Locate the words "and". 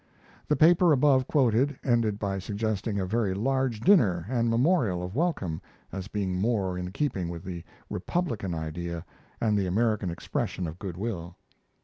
4.27-4.49, 9.39-9.55